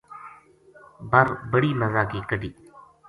[1.11, 2.51] بر بڑی مزا کی کَڈی